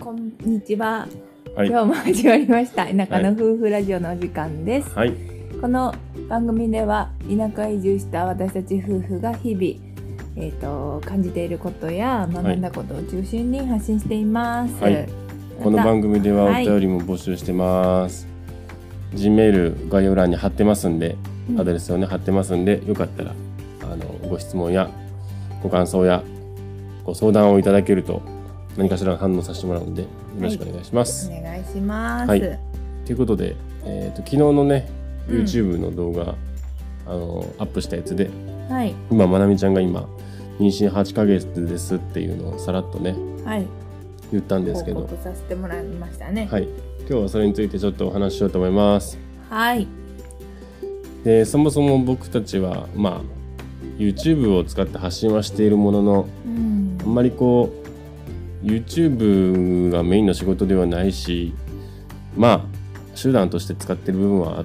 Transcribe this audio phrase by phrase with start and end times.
[0.00, 1.06] こんにちは。
[1.54, 1.68] はい。
[1.68, 2.86] 今日も始まりました。
[2.86, 4.88] 田舎の夫婦ラジオのお時間です。
[4.96, 5.12] はい。
[5.60, 5.94] この
[6.26, 9.66] 番組では田舎移住した私たち夫婦が日々、
[10.36, 14.82] えー、と感じていることや学んだことを中心に発信しています。
[14.82, 18.26] はいまたこの番組ではおはい便りも募集してます。
[19.12, 21.18] G メール概要欄に貼ってますんで、
[21.50, 23.34] うんアドレスをね貼ってますんで、よかったら
[23.82, 24.88] あのご質問や
[25.62, 26.22] ご感想や
[27.04, 28.39] ご相談をいただけると
[28.76, 30.08] 何かしら反応させてもらうんでよ
[30.40, 31.30] ろしくお願いします。
[31.30, 32.28] お願いします。
[32.28, 32.40] はい
[33.04, 34.88] ということで、えー、と昨日のね
[35.28, 36.34] うん YouTube の動画、
[37.06, 38.30] あのアップしたやつで
[38.68, 38.94] はい。
[39.10, 40.08] 今まなみちゃんが今
[40.58, 43.66] 妊娠8ヶ月ですっていうのをさらっとねはい。
[44.30, 46.48] 言ったんですけど報告させてもらいましたね。
[46.50, 46.68] はい、
[47.00, 49.18] 今日はそれについてちょっとお話ししようと思います。
[49.48, 49.88] はい。
[51.24, 53.40] でそもそも僕たちはまあ
[53.98, 57.79] YouTube を使って発信はしているもののうんあんまりこう
[58.62, 61.54] YouTube がメインの仕事ではないし
[62.36, 62.80] まあ
[63.20, 64.64] 手段として使ってる部分はあ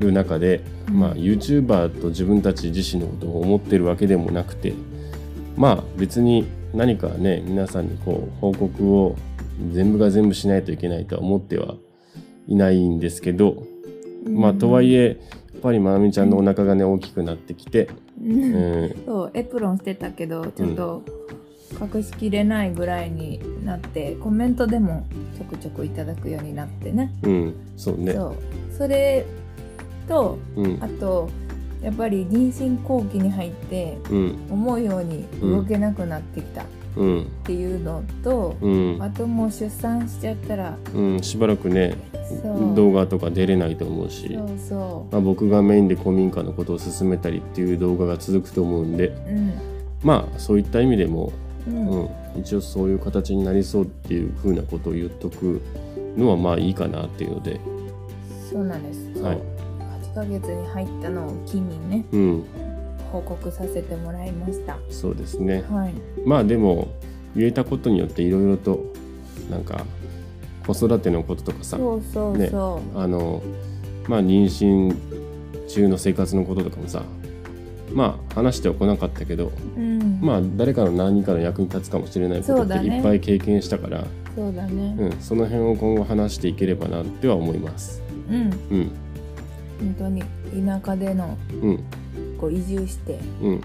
[0.00, 1.00] る中で、うん。
[1.00, 4.74] まあ YouTuber と自分たち自身のことを思ってるわけでもなくて
[5.56, 9.16] まあ別に何かね皆さんにこう報告を
[9.72, 11.76] 全部が全部しないといけないとは思っては
[12.48, 13.64] いないんですけど、
[14.26, 15.20] まあとはいえ
[15.52, 17.88] やっぱりまなみちゃんのお腹がね大きくなってきて、
[18.20, 18.54] うん。
[18.54, 21.04] うん、そうエプロンしてたけどちょっと
[21.82, 27.12] 隠しきれないぐらいになって、コメントでもちょくちょくいただくようになってね。
[27.22, 28.12] うん、そうね。
[28.12, 28.34] そう。
[28.76, 29.26] それ
[30.08, 30.78] とうん。
[30.82, 31.28] あ、と
[31.82, 36.64] やっぱり妊娠後期に入ってうん、思うように動けなくなってきたっ
[36.96, 41.96] うん、ていうのと、うん、あともう出産しちゃったらうん、しばらくね、
[42.74, 49.52] 動画とか出れないと思うし、そうそまあ、僕がメインで古民家のことを進めたりっていう動画が続くと思うんで、ううん。
[50.02, 51.32] まあそういった意味でも、
[51.66, 51.88] うん。
[51.88, 52.08] うん、
[52.40, 55.60] 一応そういう形になりそうっていう風なことを言っとく
[56.16, 57.60] のはまあいいかなっていうので、
[58.50, 59.38] そうなんです、はい。
[60.12, 62.44] 8ヶ月に入ったのを機にねうん、
[63.10, 64.78] 報告させてもらいました。
[64.90, 65.64] そうですね。
[65.70, 65.94] はい。
[66.26, 66.88] まあでも
[67.34, 68.84] 言えたことによっていろいろと
[69.50, 69.84] なんか
[70.66, 73.42] 子育てのこととかさ、そうそうそう、あの
[74.06, 74.94] まあ妊娠
[75.66, 77.02] 中の生活のこととかもさ
[77.94, 84.04] まあ話してはこなかったけどうん、まあ誰かの何かの役に立つかもしれないことっていっぱい経験したから
[84.34, 84.96] そうだね。
[84.98, 88.02] うん、その辺を今後話していければなっては思います。
[88.30, 88.92] うん、うん。
[89.78, 90.22] 本当に
[90.66, 91.84] 田舎でのうん。
[92.38, 93.60] こう移住してうん。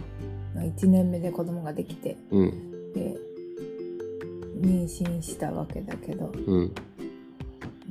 [0.54, 2.94] まあ1年目で子供ができてうん。
[2.94, 3.16] で
[4.60, 6.76] 妊娠したわけだけどうん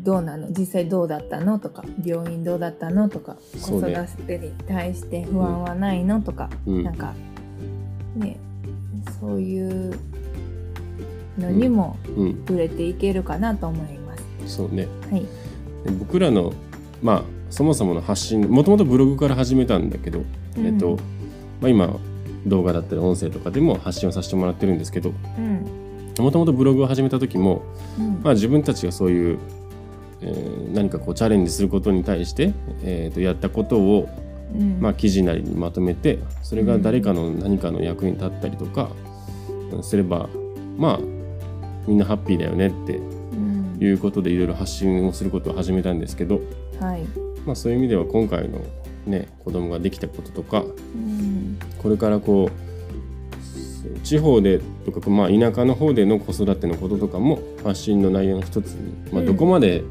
[0.07, 0.49] どうなの？
[0.51, 1.59] 実際どうだったの？
[1.59, 3.09] とか病院どうだったの？
[3.09, 3.91] とか子育
[4.23, 6.23] てに対して不安はないの？
[6.23, 6.85] とか、うん。
[6.85, 7.13] なんか
[8.15, 8.39] ね
[9.21, 9.99] そういう
[11.37, 12.45] のにもうん。
[12.47, 14.57] 触れていけるかなと思います。
[14.57, 14.87] そうね。
[15.11, 15.21] はい、
[15.85, 16.53] で僕らの
[17.03, 20.23] まあそもそもの発信もともとブログから始めたんだけど、
[20.57, 20.67] うん。
[20.67, 20.99] えっと
[21.61, 21.99] まあ、今
[22.47, 25.67] 動画だったり音声とかでも発信をさせてもらってるんですけどうん。
[26.19, 27.63] もともとブログを始めた時も、
[27.99, 28.21] うん。
[28.23, 29.39] まあ、自分たちがそういう、
[30.27, 34.09] えー何かこうチャレンジすることに対して、えー、とやったことを、
[34.55, 34.79] うん。
[34.81, 38.91] まあ、記事なりにまとめてそれが誰かの何かの役に立ったりとか
[39.73, 40.29] うんすれば
[40.77, 41.01] まあ
[41.87, 43.01] みんなハッピーだよねってう
[43.37, 43.79] ん。
[43.81, 46.41] いうことでいろいろ発信をすることを始めたんですけど、
[46.81, 47.03] はい。
[47.45, 48.61] まあ、そういう意味では今回の
[49.07, 51.59] ね子供ができたこととかうん。
[51.79, 59.27] これからこう地方でとか、まあ、田舎の方での子育てのこととかも発信の内容の一つに、まあ、うん。
[59.27, 59.83] どこまで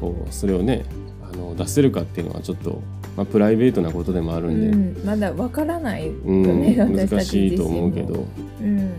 [0.00, 0.84] こうそれをね
[1.22, 2.82] あの出せるかっていうのはちょっと、
[3.16, 6.96] まあ、プライベートなことでもあるんで、うん、まだわからないようん。
[6.96, 8.26] 難ちしいと思うけど。
[8.60, 8.92] うん、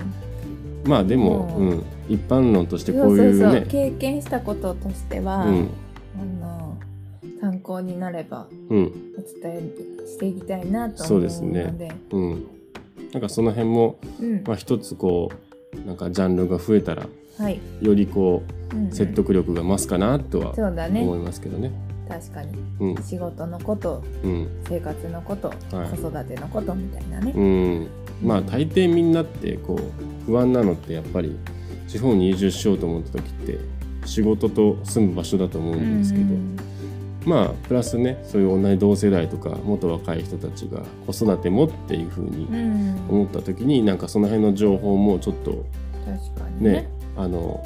[0.86, 1.62] まあでも、う。
[1.62, 1.70] うん。
[1.78, 3.40] ん、一般論としてこそううそう。
[3.40, 3.66] そう、いうね。
[3.70, 5.70] 経験したこととしては、うん。
[6.20, 6.78] あの
[7.40, 8.84] 参考になればうん。
[9.18, 11.30] お伝えしていきたいなとそう思うので。
[11.30, 11.76] すね。
[11.78, 12.48] でうん。
[13.14, 14.44] なんかその辺も、うん。
[14.46, 15.47] まあ、一つこう
[15.88, 17.08] なんかジャンルが増えたら
[17.38, 18.90] はい、よりこうんうん。
[18.90, 21.72] う説得力が増すかなとは思いますけどね。
[22.10, 22.52] 確かに。
[22.80, 23.04] うん。
[23.04, 24.48] 仕事のことうん。
[24.68, 25.90] 生活のこと、はい。
[25.90, 27.88] 子育てのことみたいなね、うん、
[28.24, 31.38] まあ大抵みんなってこう不安なのってやっぱり
[31.88, 33.60] 地方に移住しようと思った時って
[34.06, 36.58] 仕事と住む場所だと思うんですけど、うん
[37.28, 42.96] まあプラスねそういう同じ同世代とかもっと若い人たちが子育てもっていうふうにうん。
[43.10, 45.66] 思った時になんかその辺の情報もちょっと
[46.06, 46.72] 確かにね。
[46.72, 47.64] ねあの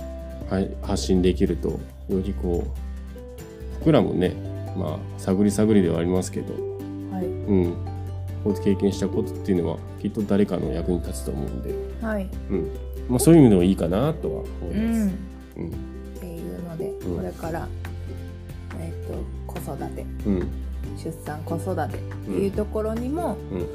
[0.49, 1.79] はい発信できると
[2.09, 4.35] よりこう僕らもね
[4.75, 6.53] まあ探り探りではありますけど、
[7.11, 7.25] はい。
[7.25, 7.73] うん、
[8.43, 11.73] こう経験したことっていうのはきっと誰かの役に立つと思うんで、
[12.05, 12.27] はい。
[12.49, 12.71] うん。
[13.09, 14.99] まあ、そういう意味でもいいかなとは思ういます。
[14.99, 15.01] ん。
[15.57, 15.67] うん。
[15.67, 15.71] っ
[16.19, 17.17] ていうので、ん。
[17.17, 17.67] これから、
[18.79, 20.05] えっと子育て。
[20.25, 20.47] うん。
[20.97, 23.59] 出産子育てっていうところにも、うん。
[23.59, 23.65] えっ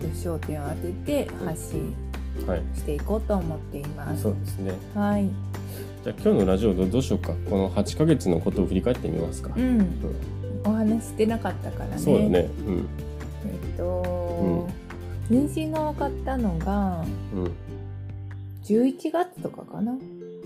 [0.00, 1.94] と、焦点を当てて発信
[2.46, 2.62] はい。
[2.74, 4.22] していこうと思っています。
[4.22, 4.72] そうですね。
[4.94, 5.28] はい、
[6.04, 7.32] じゃあ今日のラジオどどうしようか。
[7.48, 9.84] この8ヶ月のことを振り返ってみますか、うん、う
[10.64, 11.96] お話ししてなかったからね。
[11.96, 12.48] んそうだね。
[12.66, 12.86] うん。
[13.46, 14.68] えっと、
[15.30, 17.04] 妊娠が分かったのが
[17.34, 17.52] うん。
[18.64, 19.96] 11月とかかな。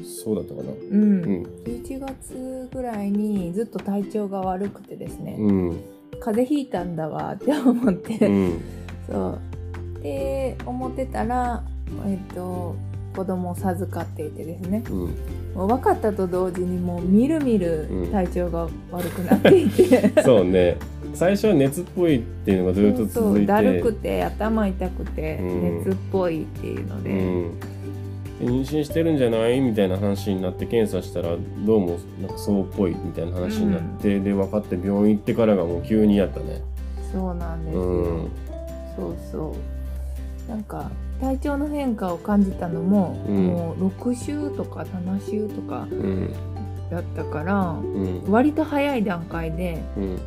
[0.02, 0.70] そうだったかな。
[0.70, 1.22] うん。
[1.22, 1.42] うん。
[1.64, 5.80] 11月ぐらいにずっと体調が悪くてですね、うん。
[6.20, 8.60] 風邪ひいたんだわって思って、うん。
[9.08, 9.38] そ
[9.98, 10.02] う。
[10.02, 11.62] で思ってたら
[12.06, 12.74] えっと
[13.14, 14.82] 子供を授かっていてですね。
[14.88, 14.98] うん。
[15.54, 18.10] もう分かったと同時にもうみるみるうん。
[18.10, 20.76] 体調が悪くなっていて、 そうね。
[21.14, 23.44] 最初は熱っぽいっていうのがずっとそうそ続いて。
[23.44, 25.78] うだるくて頭痛くてうん。
[25.80, 27.60] 熱っぽいっていうので、うん。
[27.60, 27.66] で
[28.42, 29.60] 妊娠してるんじゃない？
[29.60, 36.60] みたいな話になって検査したらどうもなんかそうっぽいみたいな話になって、で分かって病院行ってからがもう急にやったね。
[37.12, 38.30] そうなんですよ、うん。
[38.96, 39.54] そうそ
[40.48, 40.50] う。
[40.50, 40.90] なんか
[41.20, 43.46] 体調の変化を感じたのも、うん。
[43.46, 46.32] もう6週とか7週とかうん。
[46.90, 48.22] だったからうん。
[48.28, 50.18] 割と早い段階でうん。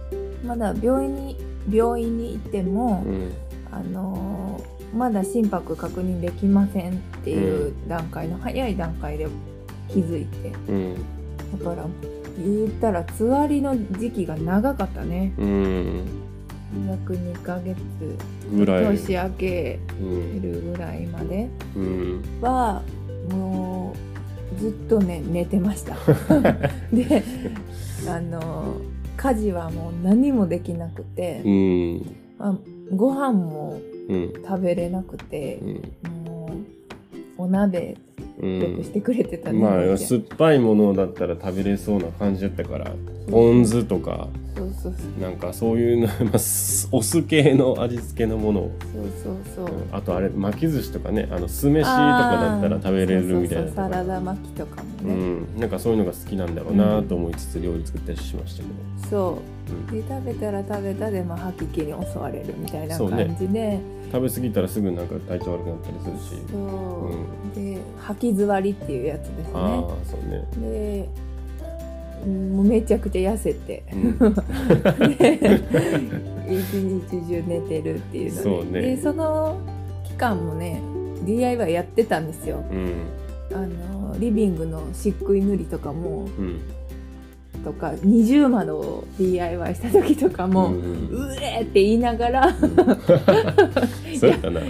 [0.48, 1.38] まだ病院に
[1.70, 3.32] 病院に行っても、うん。
[3.72, 9.28] あのーまだ心拍確認できませんっていう段階の早い段階で
[9.90, 10.54] 気づいて。
[10.70, 10.96] うん
[11.60, 11.86] だから
[12.44, 15.34] 言ったらつわりの時期が長かったね。
[15.38, 16.06] うん
[16.90, 17.78] 約2ヶ月
[18.54, 21.48] ぐらい年明けうんるぐらいまで。
[21.76, 22.82] うんは
[23.32, 23.94] も
[24.58, 25.96] うずっとね寝てました。
[26.92, 27.24] で
[28.10, 28.76] あの
[29.16, 32.16] 家事はもう何もできなくて、うん。
[32.38, 32.56] まあ、
[32.94, 36.26] ご飯もうん食べれなくてう、ん。
[36.26, 36.50] も
[37.38, 37.98] うお鍋
[38.40, 42.92] うんよくしてくれてたね、まあで酸っぱいものだったら食べれそうな感じだったから
[43.30, 44.65] ポン酢とかう
[45.20, 48.72] なんかそういうの、まあ、すお酢系の味付けのものを。
[49.24, 49.76] そうそうそう。
[49.92, 51.28] あとあれ巻き寿司とかね。
[51.32, 59.72] あの酢飯とかだったら食べれるみたいなそうそうそうサラダ巻きとかもうね、ん、なんかそういうのが好きなんだろうなと思いつつ料理作ったりしましたけど、そう。
[59.72, 60.02] うん。
[60.02, 63.26] で食べたら食べたで、まあ、吐き気に襲われるみたいなそうね。
[63.26, 63.80] 感じで。
[64.12, 66.42] 食べ過ぎたらすぐなんか体調悪くなったりするし。
[66.52, 67.12] そ
[67.54, 71.25] う,、で吐き座りっていうやつですああねそうね、でうん
[72.26, 73.84] もうめちゃくちゃ痩せて。
[73.94, 74.36] うん、
[75.18, 75.62] で
[76.50, 78.96] 一日中寝てるっていうのでね。
[78.96, 79.60] でその
[80.04, 80.82] 期間もね
[81.26, 82.64] DIY やってたんですよ。
[82.72, 82.92] うん。
[83.52, 86.60] あのリビングの漆喰塗りとかもうん。
[87.64, 92.42] とか二重窓を DIY した時とかも、ううんえーって言いながら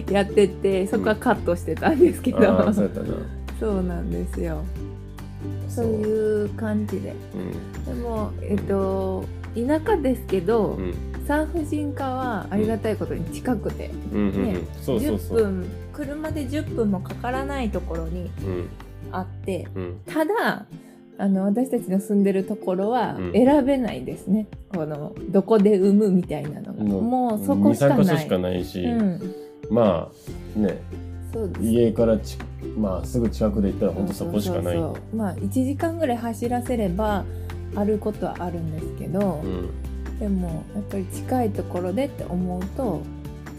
[0.10, 2.40] やっててそこはカットしてたんですけど、
[3.60, 4.64] そうなんですよ
[5.70, 7.14] そそういう感じで。
[7.36, 7.86] うん。
[7.86, 9.26] でもえっと
[9.56, 10.94] 田舎ですけど、うん。
[11.28, 14.44] 産婦人科はありがたいことに近くて、うんうんうん。
[14.46, 15.38] ね10そうそうそう。
[15.38, 18.70] 分車で10分もかからないところにうん。
[19.12, 19.68] あって。
[19.76, 20.02] うん。
[20.06, 20.66] ただ
[21.18, 23.32] あの私たちの住んでるところはうん。
[23.32, 29.36] 選べないですね、このどこで産むみたいなのが、もうそこしか23箇所ないしかないし、うん、
[29.70, 30.12] ま
[30.56, 30.82] あね
[31.62, 32.38] 家からち
[32.78, 34.64] まあすぐ近くで行ったら本当そこしかない。
[34.64, 35.16] そうそうそう。
[35.16, 37.26] まあ1時間ぐらい走らせれば
[37.76, 40.20] あることはあるんですけど、うん。
[40.20, 43.02] でもやっぱり近いところでって思うと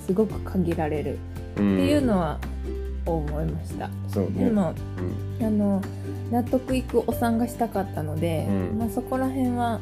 [0.07, 1.19] すごく限られるっ
[1.57, 2.39] ていうのは
[3.05, 4.47] 思いました、そうね。
[4.47, 4.75] でも
[5.41, 5.47] うん。
[5.47, 5.83] あの
[6.31, 8.79] 納得いくお産がしたかったので、うん。
[8.79, 9.81] まあ、そこら辺は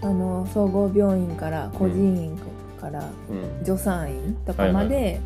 [0.00, 2.38] あの総合病院から個人院
[2.80, 3.64] からうん。
[3.64, 5.20] 助産院とかまで、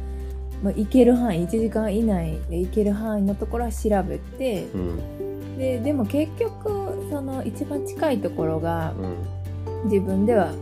[0.62, 5.58] まあ、行ける範囲1時間以内で行ける範囲のところは調べてうん。
[5.58, 9.90] ででも結局その一番近いところがうん。
[9.90, 10.52] 自分では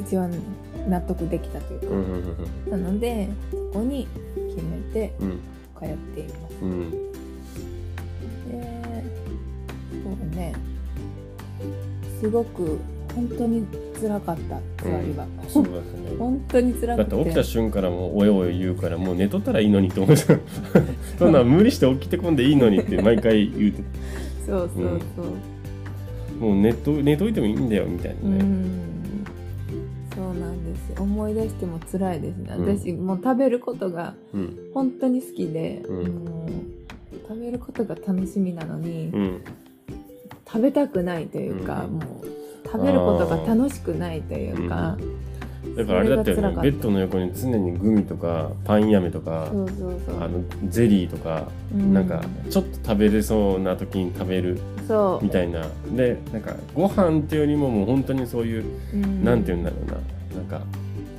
[0.00, 0.30] 一番
[0.88, 2.82] 納得できたというか、うんうん。
[2.82, 4.06] なのでそこに
[4.54, 5.40] 決めてうん。
[5.78, 6.54] 通っています。
[6.62, 6.90] うん。
[6.90, 6.98] で
[10.02, 10.54] そうね。
[12.20, 12.78] すごく
[13.14, 13.66] 本当に
[14.00, 15.78] 辛かったつわりは、そうだね。
[16.18, 17.10] 本当に辛くて。
[17.10, 20.34] だって起きた瞬間からもうおよおよ言うからもう寝とったらいいのにと思ってた。
[21.18, 23.82] そんなん無理して起きてこんでいいのにって毎回言うて
[24.46, 29.24] そうそうそう、もう寝と寝といてもいいんだよみたいなね、うん。
[30.14, 32.54] そうなんです思い出しても辛いですね。
[32.56, 32.78] うん。
[32.78, 34.56] 私もう食べることがうん。
[34.72, 36.24] 本当に好きで、うん。
[36.24, 36.48] もう
[37.28, 39.44] 食べることが楽しみなのに、うん。
[40.46, 41.92] 食べたくないというか、うん。
[41.98, 42.37] もう
[42.70, 44.96] 食べることが楽しくないというか、
[45.76, 46.62] だからあれだったよね。
[46.62, 51.94] ベッドの横に常にグミとかパンやめとかあのゼリーとか、うん。
[51.94, 52.20] なんか
[52.50, 55.66] ちょっと食べれそうな時に食べるそみたいな。
[55.94, 59.94] でなんかご飯っていうよりももう本当にそういう、う、うん、なんて言うんだろうな。
[60.36, 60.60] なんか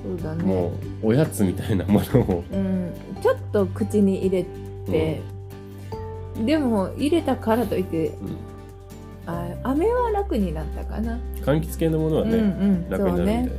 [0.03, 0.43] そうだね。
[0.43, 0.71] も
[1.03, 4.45] うおやつみたいなものを、うん、ちょっと口に入れ
[4.89, 5.21] て、
[6.45, 8.11] でも入れたからといって
[9.69, 13.51] 飴は楽になったかな、柑橘系のものはね、うんうん楽になるみたいなそうね。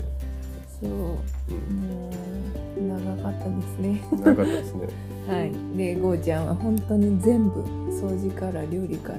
[0.81, 0.90] そう。
[0.90, 4.02] もう長かったですね。
[4.12, 4.88] うん、なかったですね。
[5.29, 5.52] はい。
[5.76, 9.19] でゴーちゃんは本当に全部掃除から料理から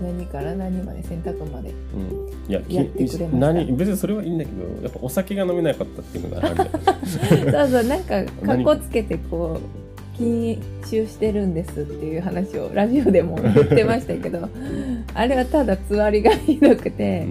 [0.00, 1.70] 何から何まで洗濯まで。
[1.94, 6.70] うん、いややってくれまし別にそれはいいんだけどやっぱお酒が飲めなかったっていうのがあるんだよ
[7.04, 8.22] そうそうなんか か。
[8.22, 9.77] っ何こつけてこう
[10.18, 14.48] 禁酒してるんですっていう話をラジオでも言ってましたけど
[15.14, 17.26] あれはただつわりがひどくて、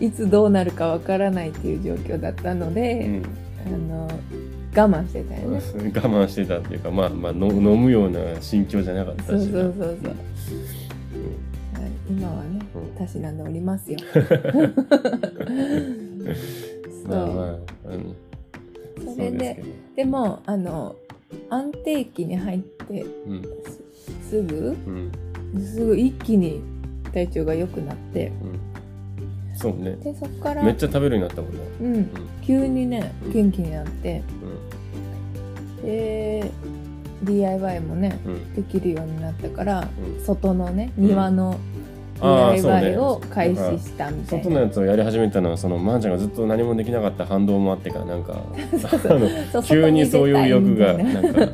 [0.00, 3.22] いつどうなるかわからないっていう状況だったのうで、ん
[3.66, 4.08] あの
[4.76, 5.60] 我慢してたようんね。
[5.96, 9.64] 我慢してたっていうかまあまあの飲むような心境じゃなかったしそうそうそうそう。
[9.84, 9.94] はい、
[12.10, 13.98] うん今はねうんたしなんでおりますよ。
[14.12, 14.20] そ
[17.08, 17.10] う。
[17.10, 18.14] まあまあ、うん、
[19.14, 19.62] それで
[19.96, 20.94] でもあの
[21.50, 23.06] 安定期に入って
[24.28, 24.76] すぐ？
[24.86, 25.64] うん。
[25.64, 26.60] すぐ一気に
[27.12, 28.32] 体調が良くなって。
[28.42, 28.60] うん。
[29.56, 29.96] そうね。
[29.96, 31.58] でそこからめっちゃ食べるようになったもんね。
[31.80, 32.10] うん、
[32.42, 34.22] 急にね元気になって。
[35.82, 36.50] うで
[37.24, 38.54] DIY もねんうん。
[38.54, 40.24] できるようになったから、うん。
[40.24, 41.58] 外のねうん庭のああ
[42.20, 48.42] DIY を開始したみたいな、外のやつをやり始めたのはそのまーちゃんがずっと何もできなかった反動もあってかなんか
[49.64, 51.48] 急にそういう欲がなんか、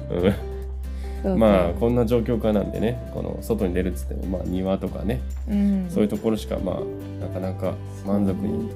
[1.25, 1.39] うん。
[1.39, 7.75] まあこんな状況下なんでねこの外に出るっつってもまあ庭とかね、うん、そういうところしかまあなかなか
[8.07, 8.71] 満足に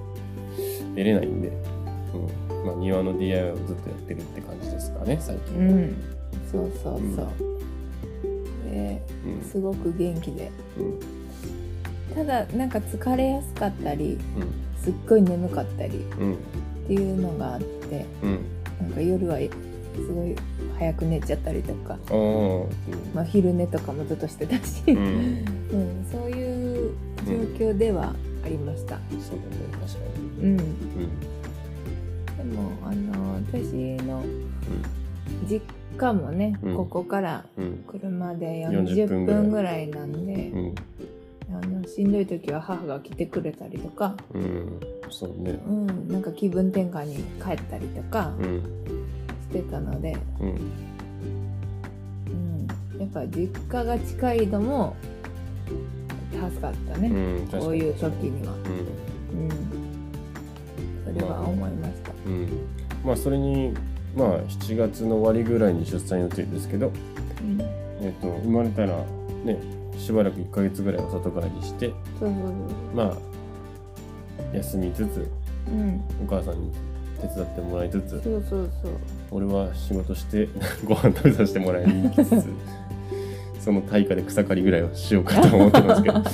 [0.95, 2.66] 出れないんで、うん。
[2.66, 5.95] まあ、庭の DIY をずっとやってるって感じですかね最近、うん。
[6.50, 7.26] そうそうそう、
[8.71, 9.49] でうん。
[9.49, 10.50] すごく元気で。
[10.78, 11.18] うん
[12.15, 14.83] ただなんか疲れやすかったりうん。
[14.83, 16.35] すっごい眠かったりうん。
[16.35, 16.37] っ
[16.87, 18.38] ていうのがあってうん。
[18.81, 20.37] なんか夜はすごい
[20.79, 21.99] 早く寝ちゃったりとか、
[23.12, 24.97] まあ、昼寝とかもずっとしてたし、うん、
[25.73, 26.93] ううんん、そういう
[27.27, 27.33] 状
[27.73, 28.97] 況ではありました。
[29.11, 29.99] そうだね確か
[30.41, 30.50] に。
[30.50, 30.62] うん、で
[32.45, 32.55] うん。
[32.55, 34.23] もあの私の
[35.50, 35.61] 実
[35.97, 36.77] 家もね、うん。
[36.77, 37.85] ここからうん。
[37.88, 40.75] 車で40 40分ぐらいなんでう、ん
[41.50, 45.59] あのしんどい時は母が来てくれたりとか、うんそうね。
[45.67, 48.62] うん、なんか気分転換に帰ったりとかうん。
[49.50, 50.49] してたので、うん。
[52.26, 54.95] うん、やっぱ実家が近いのも
[56.31, 58.52] 助かったね、うんこういう時には。
[58.52, 59.45] うん。
[59.45, 62.12] うん、それは思いました。
[62.26, 62.49] うん。
[63.05, 63.73] まあそれに
[64.14, 67.61] まあ7月の終わりぐらいに出産予定ですけど、うん、
[68.02, 68.88] えっと生まれたら
[69.45, 71.88] ねしばらく1ヶ月ぐらいは里帰りして
[72.19, 72.52] そうそう
[72.95, 75.25] まあ休みつつそう。
[75.71, 76.73] うん、お母さんに
[77.21, 78.93] 手伝ってもらいつつそうそうそう。
[79.31, 80.49] 俺は仕事して
[80.87, 82.45] ご飯食べさせてもらいつつ
[83.61, 86.23] その対価で草刈りぐらいはしようかと思ってますけど。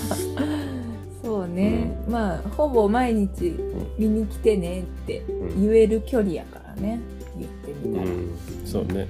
[1.24, 3.56] そうね、まあほぼ毎日
[3.98, 7.00] 見に来てねってうん、言える距離やからね。
[7.36, 8.30] 言ってみたら、うん、
[8.64, 9.08] そうね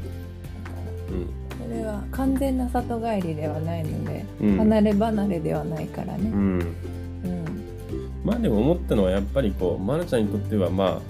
[1.63, 4.25] それは完全な里帰りではないので、
[4.59, 6.31] 離れ離れではないからね。
[6.31, 6.59] うん。
[6.59, 6.67] うん。
[8.25, 11.01] まあでも思ったのはやっぱりこうまなちゃんにとってはま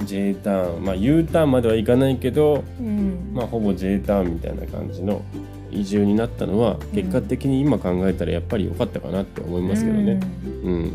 [0.00, 3.32] あ J ターンまあ U ターンまではいかないけどうん。
[3.34, 5.22] まあほぼ J ターンみたいな感じの
[5.70, 10.20] 移住になったのは結果的に今考えたらやっぱり良かったかなって思いますけどね。
[10.64, 10.92] うん、うん。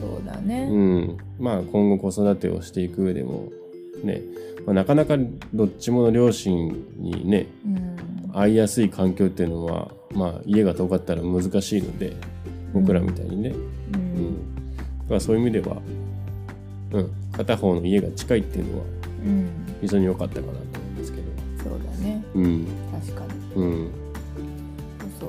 [0.00, 3.48] そうだね、うん、まあ今後子育てをしていく上でも
[4.02, 4.22] ね、
[4.66, 5.16] まあ、なかなか
[5.52, 7.94] どっちもの両親にねうん。
[8.32, 12.16] 会いやすい環境っていうのはまあ家が遠かったら難しいので
[12.72, 13.54] 僕らみたいにね、う
[13.96, 14.00] うん。
[14.00, 15.76] ん、だからそういう意味では、
[16.92, 18.84] うん、片方の家が近いっていうのは
[19.24, 19.48] うん。
[19.80, 21.24] 非常に良かったかなと思うんですけど。
[21.62, 22.24] そうだね。
[22.34, 22.66] うん。
[22.92, 23.24] 確か
[23.56, 23.62] に。
[23.62, 23.90] うん。
[25.20, 25.26] そ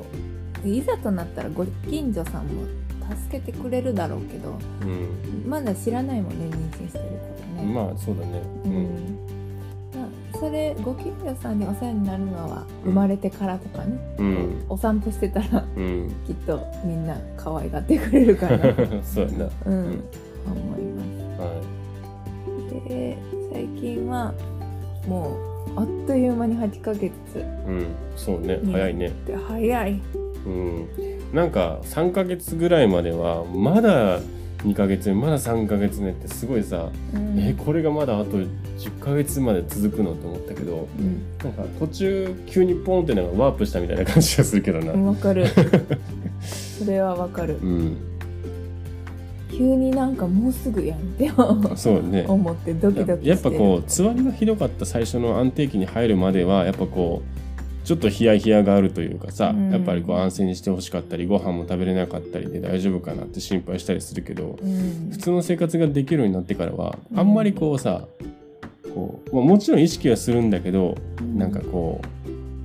[0.66, 0.68] う。
[0.68, 2.64] いざとなったらご近所さんも
[3.10, 5.50] 助けてくれるだろうけどうん。
[5.50, 8.42] まだ知らないもんね妊娠してることね、まあそうだね。
[8.66, 8.74] ううん。
[8.74, 9.18] ん
[9.96, 14.66] まあそれご近所さんにお世話になるのは生まれてからとかね、うん。
[14.70, 18.58] お散歩してたらうん、きっとみんな可愛がってくれるから。
[19.04, 19.50] そうやな。
[19.66, 20.04] うん、ん。
[20.46, 20.82] 思い
[21.38, 21.62] まは
[22.70, 23.18] すで
[23.52, 24.34] 最近は
[25.08, 27.12] もうあっという間に8ヶ月い。
[27.42, 29.12] うん、そうね、に早いね。
[29.26, 30.02] で早い。
[30.46, 30.88] うん、
[31.36, 34.22] なんか3ヶ月ぐらいまではまだ
[34.60, 37.38] 2ヶ月目まだ3ヶ月目ってすごいさ、うん。
[37.38, 41.22] えこれがまだあと10ヶ月まで続くのと思ったけどうん。
[41.44, 44.94] なんか途中急にポンってなんかワープしたみたいな感じがするけどな。
[44.94, 45.46] わかる。
[46.80, 47.58] それはわかる。
[47.62, 47.98] うん、
[49.52, 51.30] 急になんかもうすぐやんって
[51.76, 52.24] そうね。
[52.26, 53.30] 思ってドキドキして。
[53.30, 57.35] やっぱこうつわりがひどかった最初の安定期に入るまではやっぱこう
[57.86, 59.72] ちょっとヒヤヒヤがあるというかさ、うん。
[59.72, 65.10] やっぱりこう安静にしてほしかったりご飯も食べれなかったりで大丈夫かなって心配したりするけどうん。
[65.12, 67.20] 普通の生活ができるようになってからはうん。
[67.20, 68.06] あんまりこうさ
[68.94, 70.98] こう、まあ、もちろん意識はするんだけど
[71.36, 72.02] なんかこ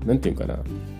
[0.04, 0.56] うなんていうかな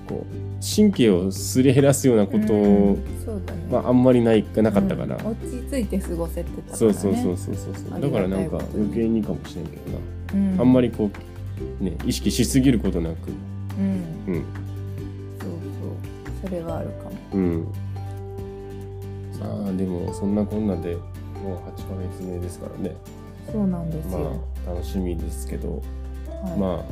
[0.07, 3.05] こう神経をすり減らすようなことうん。
[3.25, 3.75] そうだね。
[3.75, 5.27] はあんまりないなかったから、うん。
[5.29, 6.77] 落ち着いて過ごせてたからね。
[6.77, 8.01] そうそうそうそうそうそう。
[8.01, 10.53] だからなんか余計にかもしれんけどな。
[10.53, 10.61] うん。
[10.61, 11.11] あんまりこ
[11.81, 13.15] う、ね、意識しすぎることなく、
[13.81, 14.35] うん。
[14.35, 14.45] うん、
[15.41, 16.49] そうそう。
[16.49, 17.11] それはあるかも。
[17.35, 17.67] うん。
[19.41, 22.95] まあ、でも、そんなこんなで、もう8ヶ月目ですからね。
[23.51, 25.83] そうなんですまよ、あ、楽しみですけど、
[26.45, 26.59] はい。
[26.59, 26.85] まあ、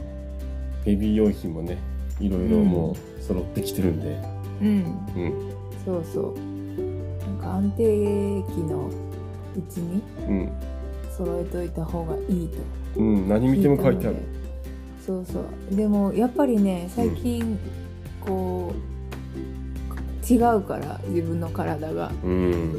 [0.85, 1.77] ベビー用品もね、
[2.19, 4.19] いろいろもう揃ってきてるんで、
[4.63, 4.69] うん。
[4.69, 5.53] うん、
[5.85, 6.35] そうそう。
[7.27, 7.85] なんか安定
[8.55, 8.93] 期のう
[9.71, 10.53] ちにうん、
[11.11, 13.01] 揃えといた方がいいと。
[13.01, 14.17] うん、何見ても書いてある。
[15.09, 15.75] そうそう。
[15.75, 17.59] でもやっぱりね最近
[18.21, 22.13] こう違うから自分の体が。
[22.23, 22.75] うん、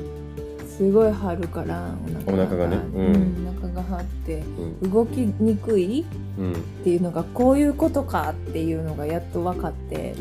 [0.68, 1.92] すごい張るから
[2.28, 2.76] おお腹がね。
[2.94, 4.44] ううんん、お腹が張って
[4.82, 6.06] うん、動きにくい
[6.38, 10.14] うん、っていうのがこういうことかっていうのがやっと分かって。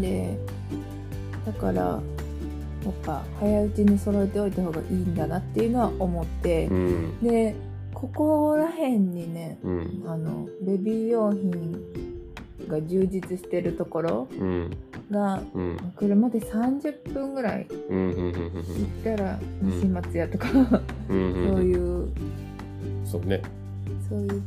[0.00, 0.38] で
[1.44, 2.00] だからや
[2.88, 6.68] っぱ早いうちに揃えておいた方がいいんだなっていうのは思って。
[6.68, 7.54] う、ん、で
[7.94, 11.76] ここら辺にねうん、あのベビー用品
[12.68, 14.70] が充実してるところうん、
[15.10, 19.70] がうん、車で30分ぐらい行ったらうん。
[19.80, 20.66] 西松屋とか、うん、
[21.08, 21.14] そう
[21.56, 22.12] うん、いう
[23.04, 23.42] そうね、
[24.08, 24.42] そういう、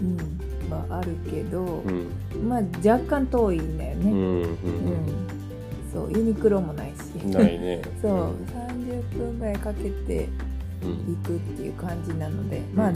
[0.00, 2.08] うん、はあるけど、うん、
[2.48, 4.14] まあ若干遠いんだよね、う
[4.46, 4.58] ん、
[5.92, 7.26] そうユニクロもないし。
[7.26, 7.82] ないね。
[8.00, 8.12] そう
[8.44, 10.45] 30分ぐらいかけてうん、
[10.82, 12.92] 行くっていう感じなのでまあ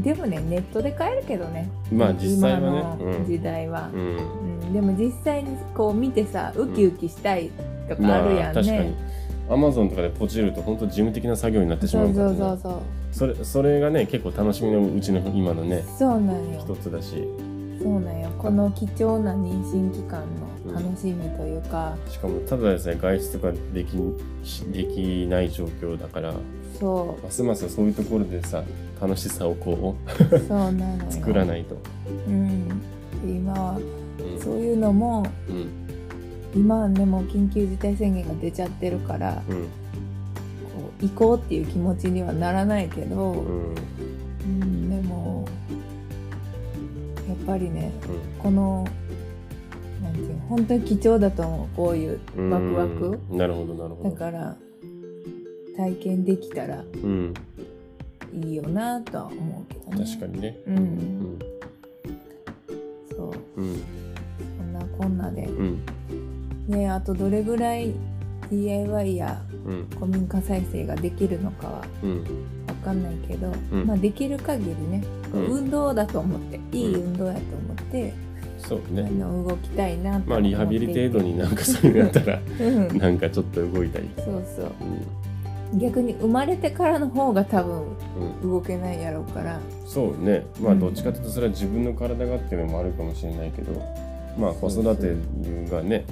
[0.00, 1.70] でもねネットで買えるけどね。
[1.92, 2.66] まあ実際はね。
[2.98, 4.72] 今の時代は、うん、うん。
[4.72, 7.50] でも実際にこう見てさウキウキしたい
[7.88, 8.78] とかまあるやんあ確かに。
[8.78, 8.94] ね、
[9.50, 16.60] アマゾンとかでポチると本当事務的な作業になってしまうから、ね、そうそうそうそれそれがね結構楽しみのうちの今のねそうなんよ。
[16.60, 17.28] 一つだし。
[17.82, 18.30] そうなんよ。
[18.38, 23.96] この貴重な妊娠期間の楽しみというか、しかもただでさえ外出とかでき
[24.44, 26.34] しできない状況だから。
[26.78, 28.62] そますますそういうところでさ
[29.00, 31.76] 楽しさをこうそうなの作らないと、
[32.26, 32.68] うん。
[32.68, 32.74] で
[33.24, 33.78] 今は
[34.18, 34.40] うん。
[34.40, 35.70] そういうのもうん。
[36.54, 39.62] 今はねもう緊急事態宣言が出ちゃってるからうん。
[39.62, 39.68] こ
[41.00, 43.74] う行こうっていう気持ちにはならないけど、うん。
[44.44, 45.46] うん、でも
[47.28, 47.92] やっぱりね
[48.42, 48.88] この
[50.52, 52.50] 本当に貴重だと思うこういううん。
[52.50, 53.20] ワクワク。
[53.30, 54.10] うんなるほどなるほど。
[54.10, 54.54] だから
[55.78, 57.34] 体験できたらうん。
[58.34, 60.04] いいよなとは思うけどね。
[60.04, 60.58] 確かにね。
[60.66, 61.38] うん、うん。
[63.16, 63.60] そう。
[63.62, 63.82] うん。
[64.58, 65.44] そんなこんなで。
[65.44, 65.82] うん。
[66.68, 67.94] ねあとどれぐらい
[68.50, 69.86] DIY やうん。
[69.98, 72.24] 古民家再生ができるのかはうん。
[72.66, 73.86] 分かんないけど、うん。
[73.86, 75.44] まあできる限りね、うん。
[75.46, 78.12] 運動だと思っていい運動やと思って、
[78.72, 82.98] そうあねの動きたいなとまあリハビリ程度になんかそういうのやったら うん。
[82.98, 84.08] なんかちょっと動いたり。
[84.16, 84.66] そうそう。
[85.74, 85.78] うん。
[85.78, 87.82] 逆に生まれてからの方が多分
[88.42, 88.50] うん。
[88.50, 89.58] 動けないやろうから。
[89.86, 90.44] そうね。
[90.60, 90.80] まあうん。
[90.80, 93.72] どっちかというとそれは自分の体がっていうのもあるかもしれないけど
[94.38, 95.14] まあ子育て
[95.70, 96.04] がね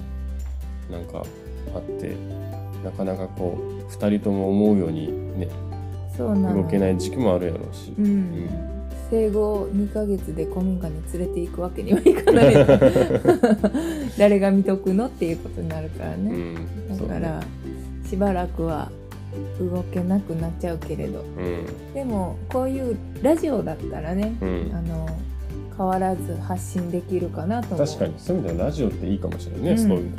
[0.90, 1.24] なんか
[1.74, 2.14] あって
[2.84, 5.48] なかなかこう2人とも思うようにね
[6.16, 6.62] そうなの。
[6.62, 7.94] 動けない時期もあるやろうし。
[7.98, 8.48] う、ん、
[9.10, 12.54] 生後2ヶ月で古民家に連れて行くわけにはいかない。
[14.16, 17.42] 誰が見とくのっていうことになるからね、うんだから
[18.08, 18.90] しばらくは
[19.58, 21.24] 動けなくなっちゃうけれど。
[21.38, 21.94] うん。
[21.94, 24.70] でもこういうラジオだったらね、うん。
[24.72, 25.08] あの
[25.76, 28.14] 変わらず発信できるかなと確かに。
[28.16, 29.78] そういう意味ではラジオっていいかもしれないね、うん。
[29.78, 30.10] そういう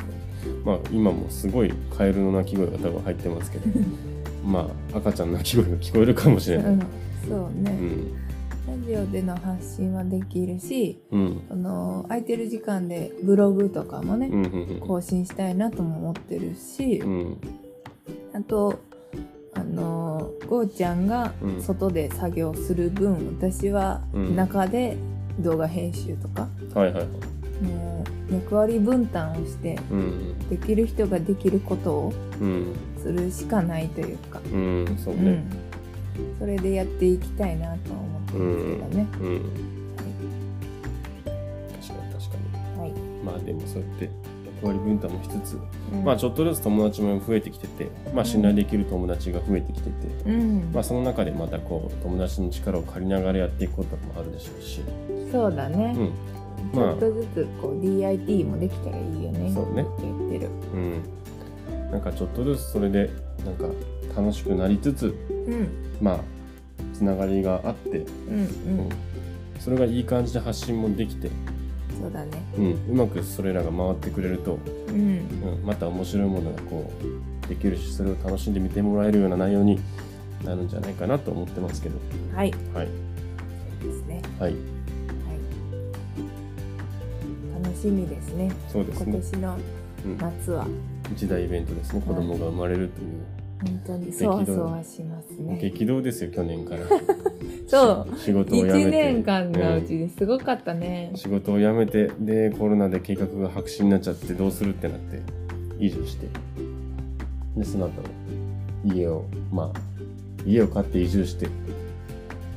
[0.64, 3.64] まあ今もすごいカエルの鳴き声が多分入ってますけど。
[4.44, 6.86] まあ赤ちゃんの鳴き声が聞こえるかもしれない、うん、そ
[7.36, 8.21] うね、うん
[8.66, 11.42] ラジオでの発信はできるしうん。
[11.50, 17.40] あの空いてる時間でブログとかもね、うんうん更新したいなとも思ってるし、うん。
[18.32, 18.80] あと
[19.54, 21.62] あのゴーちゃんがうん。
[21.62, 24.36] 外で作業する分、私はうん。
[24.36, 24.96] 中で
[25.40, 27.06] 動画編集とか、はいはいはい。
[27.64, 30.48] もう役割分担をしてうん。
[30.48, 32.76] できる人ができることをうん。
[32.98, 35.44] するしかないというか、うんそうね。
[36.16, 39.06] うん、それでやっていきたいなとは思ってますけどね。
[39.20, 39.40] うん、
[41.80, 42.36] 確かに確か
[42.76, 42.80] に。
[42.80, 42.92] はい、
[43.24, 44.10] まあでもそうやって
[44.62, 45.58] 役割分担もしつつ、
[45.92, 46.04] うん。
[46.04, 50.70] まあちょっとずつ友達も増えてきててまあ信頼できる友達が増えてきてて、うん。
[50.72, 54.80] まあその中でまたこう友達の力を借りながらやっていくこともあるでしょうし、
[55.30, 56.12] そうだね、うん。
[56.72, 59.50] ちょっとずつこう DIT もできたらいいよね。
[59.52, 59.82] そうね。
[59.82, 60.48] って言ってる。
[60.74, 61.02] うん、
[61.90, 63.10] なんかちょっとずつそれで
[63.44, 63.66] なんか
[64.16, 65.14] 楽しくなりつつ
[65.48, 65.68] うん。
[66.00, 66.20] まあ
[66.92, 68.88] つながりがあって、うんうん、
[69.58, 71.30] それがいい感じで発信もできて、
[72.00, 72.30] そうだね。
[72.56, 74.94] うん、うまくそれらが回ってくれると、うん。
[74.94, 76.90] うん、また面白いものがこ
[77.44, 79.80] うできるしそれを楽しんで見てもらえるような内容に
[80.44, 81.96] なるんじゃないかなと思ってますけど。
[82.34, 82.52] はい。
[82.74, 82.88] はい。
[83.84, 84.22] ですね。
[84.38, 84.52] はい。
[84.52, 84.60] はい。
[87.62, 88.50] 楽しみですね。
[88.68, 89.58] そうですね、今年の
[90.04, 90.66] うん、夏は。
[91.12, 92.02] 一大イベントですね。
[92.04, 93.22] 子供が生まれるという、
[93.62, 94.12] 本当に。
[94.12, 95.58] そわそわしますね。
[95.60, 96.82] 激動ですよ去年から。
[97.66, 98.18] そう。
[98.18, 101.12] し仕事を辞め一て年間のうちうんにすごかったね。
[101.14, 105.20] 仕事を辞めてでコロナで計画が白紙になっちゃってどうするってなって
[105.78, 106.26] 移住して。
[107.56, 107.92] でその後
[108.84, 109.80] 家をまあ
[110.44, 111.48] 家を買って移住して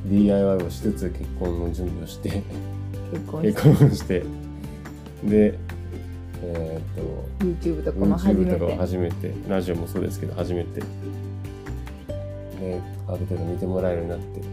[0.06, 2.42] DIY をしつつ結婚の準備をして。
[3.42, 4.24] 結婚して。
[5.24, 5.58] で
[6.48, 6.82] えーっ
[7.40, 8.76] YouTube ととかも始 YouTube めとかをて。
[8.76, 10.80] 始めてラジオもそうですけど始めて。
[10.80, 10.86] で
[13.08, 14.40] ある程度見てもらえるようになって。
[14.40, 14.48] って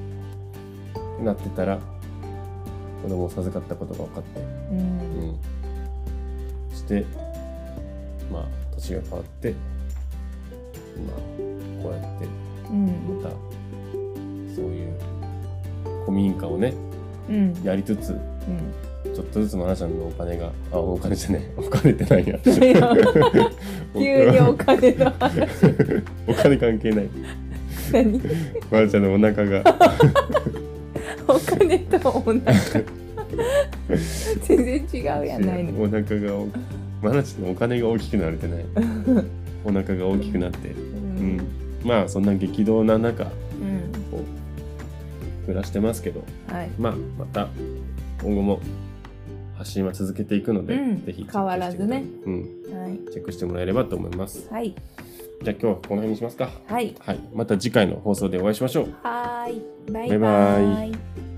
[1.23, 1.79] なってたら
[3.03, 4.39] 子供を授かったことが分かって。
[4.71, 4.77] うん。
[4.79, 4.81] う
[6.71, 7.05] ん、して
[8.31, 9.53] まあ年が変わって
[10.97, 11.13] 今
[11.83, 12.25] こうやって
[12.69, 12.85] うん。
[13.21, 13.35] また
[14.55, 14.93] そういう
[16.05, 16.73] 古民家をね
[17.29, 17.53] うん。
[17.63, 18.19] やりつつうん
[19.03, 21.53] ちょっとずつまなちゃんのお金があお金じゃねえ。
[21.57, 22.39] お金ってないや。
[23.93, 25.39] 急にお金の話。
[26.27, 27.09] お金関係ない。
[27.91, 28.21] 何？
[28.71, 29.63] まなちゃんのお腹が。
[31.27, 32.41] お金とお腹。
[34.43, 36.51] 全然違うやないのお腹が大き
[37.01, 38.65] まなちゃんのお金が大きくなれてない。
[39.65, 40.69] お腹が大きくなって。
[40.69, 40.73] う
[41.19, 41.37] うん。
[41.37, 41.41] ん
[41.83, 43.31] まあそんな激動な中うん。
[45.45, 46.23] 暮らしてますけど。
[46.47, 46.69] はい。
[46.79, 47.49] まあ、また
[48.21, 48.59] 今後も
[49.63, 51.05] 発信は続けていくので、うん。
[51.05, 52.03] ぜひ変わらずね。
[52.25, 53.11] うん、はい。
[53.11, 54.47] チェックしてもらえればと思います。
[54.51, 54.75] はい。
[55.41, 56.49] じゃあ今日はこの辺にしますか。
[56.67, 56.95] はい。
[56.99, 58.93] はい、また次回の放送でお会いしましょう。
[59.01, 59.91] はーい。
[59.91, 60.19] バイバイ。
[60.19, 61.32] ババイ